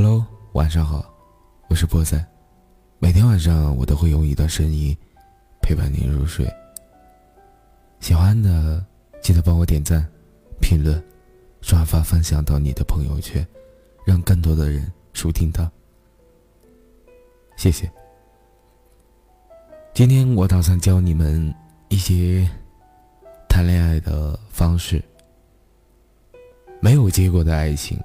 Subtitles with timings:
[0.00, 1.12] Hello，晚上好，
[1.68, 2.24] 我是波仔。
[3.00, 4.96] 每天晚上我都会用一段声音
[5.60, 6.46] 陪伴您入睡。
[7.98, 8.86] 喜欢的
[9.20, 10.08] 记得帮我点赞、
[10.60, 11.04] 评论、
[11.60, 13.44] 转发、分享到你的朋友圈，
[14.06, 15.68] 让更多的人收听到。
[17.56, 17.90] 谢谢。
[19.92, 21.52] 今天我打算教你们
[21.88, 22.48] 一些
[23.48, 25.02] 谈恋爱的方式。
[26.80, 28.00] 没有结果的爱情，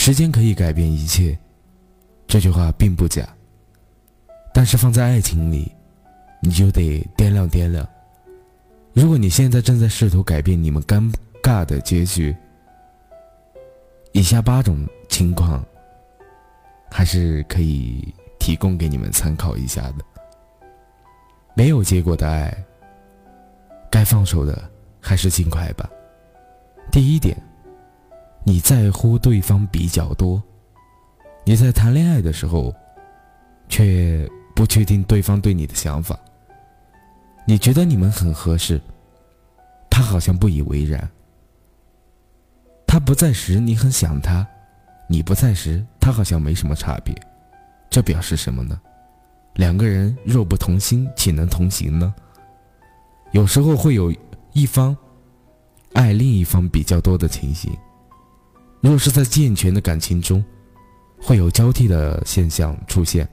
[0.00, 1.36] 时间可以改变一切，
[2.28, 3.28] 这句话并不假。
[4.54, 5.72] 但是放在爱情里，
[6.40, 7.86] 你就得掂量掂量。
[8.92, 12.34] 如果你现在正在试图改变你们尴尬的结局，
[14.12, 15.66] 以下八种情况，
[16.88, 20.04] 还是可以提供给你们参考一下的。
[21.54, 22.56] 没有结果的爱，
[23.90, 24.70] 该放手的
[25.00, 25.90] 还是尽快吧。
[26.92, 27.36] 第一点，
[28.44, 30.42] 你在乎对方比较多，
[31.44, 32.74] 你在谈恋爱的时候，
[33.68, 36.18] 却不确定对方对你的想法。
[37.46, 38.80] 你觉得你们很合适，
[39.90, 41.08] 他好像不以为然。
[42.86, 44.46] 他不在时，你很想他；
[45.08, 47.14] 你不在时，他好像没什么差别。
[47.90, 48.80] 这表示什么呢？
[49.54, 52.14] 两个人若不同心，岂能同行呢？
[53.32, 54.14] 有时候会有
[54.52, 54.96] 一方
[55.92, 57.70] 爱另一方比较多的情形。
[58.80, 60.44] 若是在健全的感情中，
[61.20, 63.28] 会有交替的现象出现，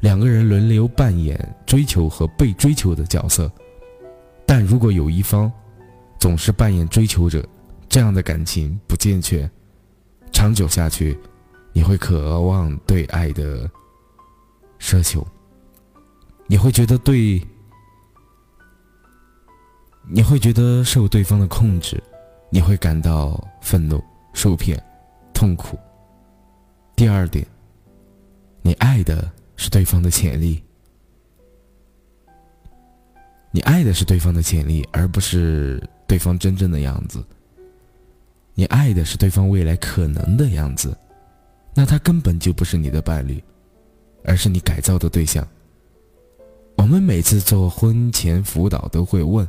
[0.00, 3.50] 两个人轮流扮演追求和被追求的角色。
[4.46, 5.50] 但如果有一方
[6.18, 7.46] 总是扮演追求者，
[7.88, 9.50] 这样的感情不健全，
[10.32, 11.18] 长久下去，
[11.72, 13.70] 你会渴望对爱的。
[14.78, 15.26] 奢求，
[16.46, 17.42] 你会觉得对，
[20.06, 22.00] 你会觉得受对方的控制，
[22.50, 24.04] 你会感到愤怒、
[24.36, 24.80] 受骗、
[25.32, 25.78] 痛苦。
[26.94, 27.44] 第二点，
[28.60, 30.62] 你爱的是对方的潜力，
[33.50, 37.24] 你爱的是对方的潜力，而不是对方真正的样子。
[38.54, 40.94] 你爱的是对方未来可能的样子，
[41.74, 43.42] 那他根本就不是你的伴侣。
[44.28, 45.46] 而是你改造的对象。
[46.76, 49.46] 我们每次做婚前辅导都会问：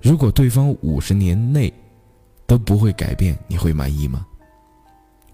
[0.00, 1.72] 如果对方五十年内
[2.50, 4.26] 都不会改变，你会满意吗？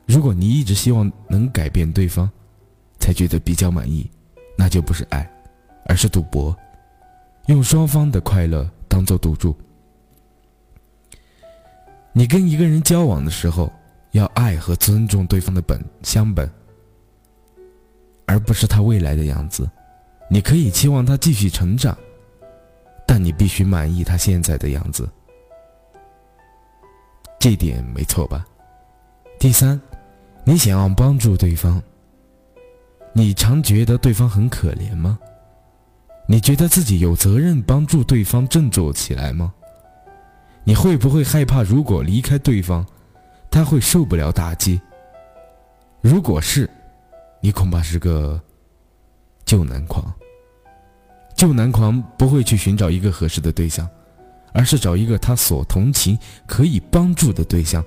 [0.05, 2.31] 如果你一直希望能改变对方，
[3.01, 4.07] 才觉得比较满意，
[4.55, 5.27] 那就不是爱，
[5.87, 6.55] 而是赌博，
[7.47, 9.57] 用双方的快乐当做赌注。
[12.13, 13.73] 你跟一个人交往的时候，
[14.11, 16.47] 要爱和尊重对方的本相本。
[18.27, 19.67] 而不是他未来的样子，
[20.29, 21.97] 你可以期望他继续成长，
[23.07, 25.09] 但你必须满意他现在的样子，
[27.49, 28.45] 这点没错吧？
[29.39, 29.81] 第三，
[30.43, 31.81] 你想要帮助对方，
[33.13, 35.17] 你常觉得对方很可怜吗？
[36.27, 39.55] 你觉得自己有责任帮助对方振作起来吗？
[40.65, 42.85] 你会不会害怕，如果离开对方，
[43.49, 44.81] 他会受不了打击？
[46.01, 46.69] 如果是。
[47.41, 48.43] 你恐怕是个
[49.45, 50.13] 旧男狂。
[51.37, 53.89] 旧男狂不会去寻找一个合适的对象，
[54.57, 57.85] 而是找一个他所同情、可以帮助的对象，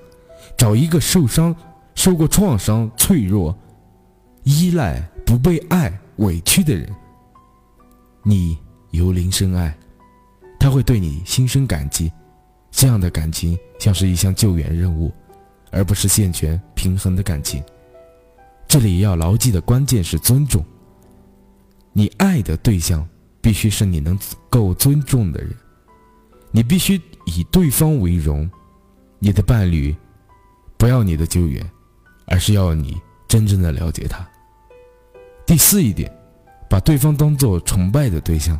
[0.56, 1.54] 找一个受伤、
[1.96, 3.56] 受过创伤、脆弱、
[4.44, 6.88] 依赖、不被爱、委屈的人。
[8.22, 8.56] 你
[8.92, 9.76] 由零生爱，
[10.60, 12.10] 他会对你心生感激。
[12.70, 15.12] 这样的感情像是一项救援任务，
[15.72, 17.60] 而不是健全平衡的感情。
[18.68, 20.64] 这里要牢记的关键是尊重。
[21.92, 23.04] 你爱的对象
[23.40, 24.16] 必须是你能
[24.48, 25.52] 够尊重的人，
[26.50, 28.48] 你必须以对方为荣。
[29.18, 29.94] 你的伴侣
[30.78, 31.64] 不要你的救援，
[32.26, 34.26] 而是要你真正的了解他。
[35.44, 36.10] 第四一点，
[36.68, 38.58] 把对方当做崇拜的对象。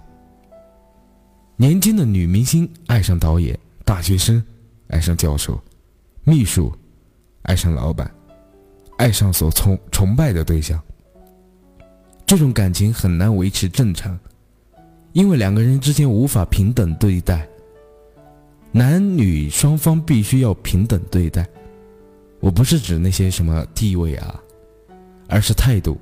[1.56, 4.42] 年轻的女明星爱上导演，大学生
[4.88, 5.58] 爱上教授，
[6.24, 6.70] 秘书
[7.42, 8.10] 爱上老板。
[8.98, 10.78] 爱上所崇崇拜的对象，
[12.26, 14.18] 这种感情很难维持正常，
[15.14, 17.48] 因为两个人之间无法平等对待。
[18.72, 21.48] 男女双方必须要平等对待，
[22.38, 24.40] 我不是指那些什么地位啊，
[25.28, 25.98] 而是态度。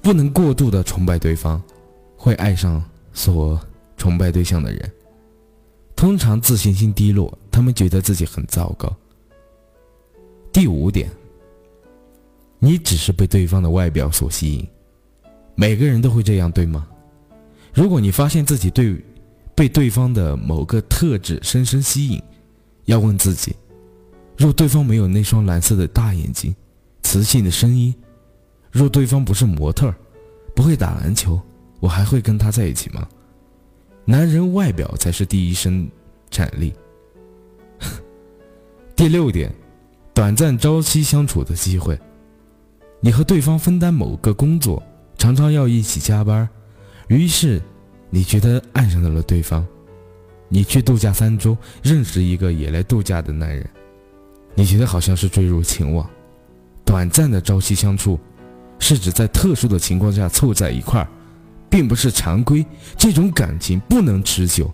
[0.00, 1.62] 不能过度的崇拜对方，
[2.16, 3.60] 会爱上所
[3.96, 4.92] 崇拜对象的人。
[5.94, 8.94] 通常自信心低落，他们觉得自己很糟糕。
[10.52, 11.10] 第五点，
[12.58, 14.66] 你只是被对方的外表所吸引，
[15.56, 16.86] 每个人都会这样，对吗？
[17.74, 18.96] 如果你发现自己对
[19.58, 22.22] 被对方的某个特质深深吸引，
[22.84, 23.56] 要问自己：
[24.36, 26.54] 若对方没有那双蓝色的大眼睛，
[27.02, 27.92] 磁性的声音，
[28.70, 29.96] 若对方不是模特儿，
[30.54, 31.42] 不会打篮球，
[31.80, 33.08] 我还会跟他在一起吗？
[34.04, 35.90] 男人外表才是第一生
[36.30, 36.72] 产力。
[38.94, 39.52] 第六点，
[40.14, 41.98] 短暂朝夕相处的机会，
[43.00, 44.80] 你和对方分担某个工作，
[45.16, 46.48] 常常要一起加班，
[47.08, 47.60] 于是
[48.10, 49.66] 你觉得爱上了对方。
[50.48, 53.68] 你去度假三周，认识一个也来度假的男人。
[54.54, 56.08] 你觉得好像是坠入情网，
[56.84, 58.18] 短暂的朝夕相处，
[58.78, 61.08] 是指在特殊的情况下凑在一块儿，
[61.68, 62.64] 并不是常规。
[62.96, 64.72] 这种感情不能持久，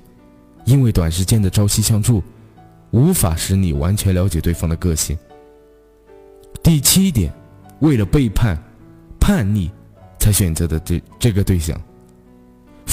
[0.65, 2.23] 因为短时间的朝夕相处，
[2.93, 5.19] 无法使你完全了解对方的个性。
[6.63, 7.33] 第七点，
[7.81, 8.57] 为了背叛、
[9.19, 9.71] 叛逆，
[10.21, 11.79] 才选择的这这个对象。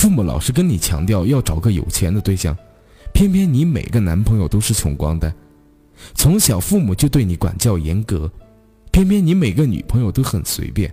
[0.02, 2.58] 父母老是跟你强调要找个有钱的对象，
[3.14, 5.32] 偏偏你每个男朋友都是穷光蛋。
[6.16, 8.28] 从小父母就对你管教严格，
[8.92, 10.92] 偏偏你每个女朋友都很随便。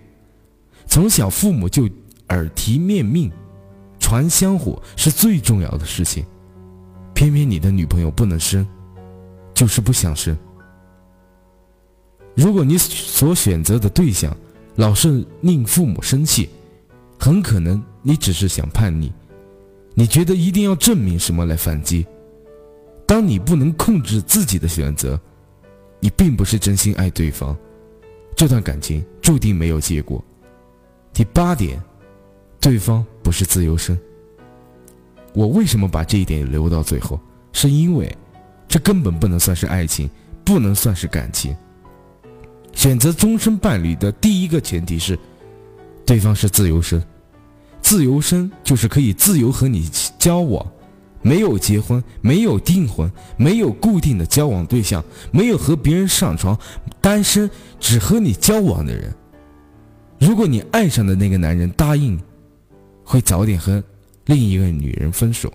[0.85, 1.89] 从小父母就
[2.27, 3.31] 耳提面命，
[3.99, 6.23] 传香火是最重要的事情，
[7.15, 8.63] 偏偏你的女朋友不能生，
[9.55, 10.37] 就是不想生。
[12.35, 14.37] 如果你所选择的对象
[14.75, 16.47] 老是令父母生气，
[17.19, 19.11] 很可能你只是想叛逆，
[19.93, 22.05] 你觉得一定要证明什么来反击。
[23.05, 25.19] 当你不能控制自己的选择，
[25.99, 27.55] 你并不是真心爱对方，
[28.35, 30.23] 这段感情注定没有结果。
[31.11, 31.81] 第八点，
[32.61, 33.99] 对方不是自由身。
[35.33, 37.19] 我为什么把这一点留到最后？
[37.51, 38.15] 是因为，
[38.67, 40.09] 这根本不能算是爱情，
[40.45, 41.55] 不能算是感情。
[42.71, 45.19] 选择终身伴侣的第一个前提是，
[46.09, 46.99] 对方是自由身。
[47.83, 50.65] 自由身就是可以自由和你交往。
[51.21, 56.57] 没有结婚，没有订婚，没有固定的交往对象，没有和别人上床，
[56.99, 57.47] 单身，
[57.79, 59.13] 只和你交往的人。
[60.19, 62.19] 如果你爱上的那个男人答应，
[63.03, 63.83] 会早点和
[64.25, 65.53] 另一个女人分手，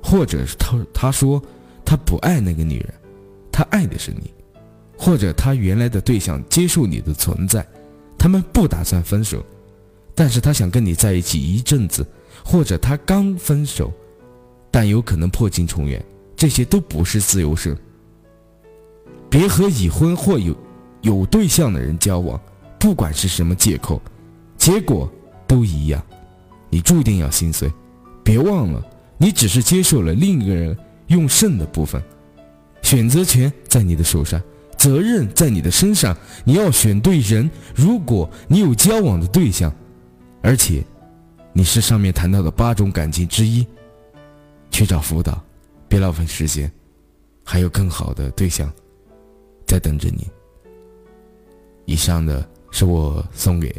[0.00, 1.42] 或者是他他说
[1.84, 2.94] 他不爱那个女人，
[3.50, 4.32] 他爱的是你，
[4.96, 7.66] 或者他原来的对象接受你的存在，
[8.16, 9.44] 他们不打算分手，
[10.18, 12.04] 但是他想跟你在一起一阵子，
[12.44, 13.92] 或者他刚分手。
[14.68, 16.04] 但有可能破镜重圆，
[16.34, 17.78] 这些都不是自由身。
[19.30, 20.56] 别和已婚或有
[21.02, 22.38] 有对象的人交往，
[22.80, 24.02] 不管是什么借口，
[24.56, 25.08] 结果
[25.46, 26.04] 都一样，
[26.68, 27.72] 你注定要心碎。
[28.24, 28.84] 别忘了，
[29.18, 30.76] 你只是接受了另一个人
[31.06, 32.02] 用剩的部分，
[32.82, 34.42] 选择权在你的手上，
[34.76, 37.48] 责任在你的身上，你要选对人。
[37.72, 39.72] 如果你有交往的对象，
[40.42, 40.84] 而且
[41.52, 43.66] 你是上面谈到的八种感情之一。
[44.70, 45.42] 去找辅导，
[45.88, 46.70] 别浪费时间，
[47.42, 48.70] 还有更好的对象
[49.66, 50.28] 在等着你。
[51.84, 53.74] 以上的是我送给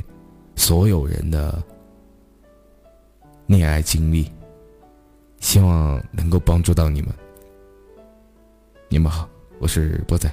[0.56, 1.64] 所有人的
[3.46, 4.30] 恋爱经历，
[5.40, 7.14] 希望能够帮助到你们。
[8.90, 9.30] 你们好，
[9.60, 10.30] 我是波仔，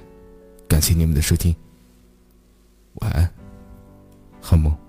[0.67, 1.55] 感谢你们的收听，
[2.95, 3.31] 晚安，
[4.41, 4.86] 好梦。